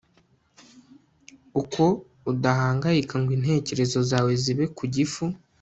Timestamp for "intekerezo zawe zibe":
3.37-4.65